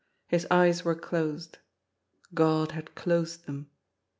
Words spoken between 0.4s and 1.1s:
eyes were